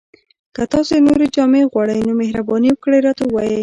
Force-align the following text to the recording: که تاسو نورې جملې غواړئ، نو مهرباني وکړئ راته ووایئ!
که 0.55 0.63
تاسو 0.73 0.93
نورې 1.07 1.27
جملې 1.35 1.69
غواړئ، 1.71 1.97
نو 2.07 2.11
مهرباني 2.21 2.69
وکړئ 2.71 2.99
راته 3.05 3.23
ووایئ! 3.25 3.57